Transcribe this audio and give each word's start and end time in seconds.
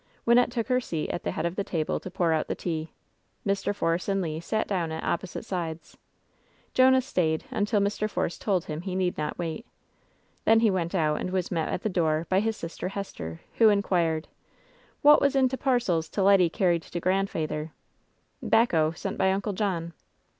Wynnette 0.25 0.49
took 0.49 0.65
her 0.65 0.81
seat 0.81 1.11
at 1.11 1.21
the 1.23 1.29
head 1.33 1.45
of 1.45 1.55
the 1.55 1.63
table 1.63 1.99
to 1.99 2.09
pour 2.09 2.33
out 2.33 2.47
the 2.47 2.55
tea. 2.55 2.89
Mr. 3.45 3.71
Force 3.75 4.09
and 4.09 4.19
Le 4.19 4.41
sat 4.41 4.67
down 4.67 4.91
at 4.91 5.03
opposite 5.03 5.45
sides. 5.45 5.95
Jonah 6.73 7.01
stayed 7.03 7.43
until 7.51 7.79
Mr. 7.79 8.09
Force 8.09 8.39
told 8.39 8.65
him 8.65 8.81
he 8.81 8.95
need 8.95 9.15
not 9.15 9.37
wait. 9.37 9.63
Then 10.43 10.61
he 10.61 10.71
went 10.71 10.95
out, 10.95 11.19
and 11.21 11.29
was 11.29 11.51
met 11.51 11.69
at 11.69 11.83
the 11.83 11.87
door 11.87 12.25
by 12.31 12.39
his 12.39 12.57
sister 12.57 12.87
Hester, 12.87 13.41
who 13.59 13.69
inquired: 13.69 14.27
"Wot 15.03 15.21
was 15.21 15.35
in 15.35 15.47
t' 15.47 15.55
parcels 15.55 16.09
t' 16.09 16.19
leddy 16.19 16.49
carried 16.49 16.81
to 16.81 16.99
grandfey 16.99 17.45
therr" 17.47 17.69
'Bacco, 18.43 18.93
sent 18.97 19.19
by 19.19 19.31
Uncle 19.31 19.53
John." 19.53 19.93